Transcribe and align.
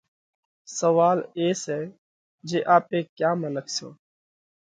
سوئال 0.77 1.19
اي 1.37 1.47
سئہ 1.63 1.79
جي 2.47 2.59
آپي 2.75 2.99
ڪيا 3.17 3.31
منک 3.41 3.67
سون؟ 3.75 3.91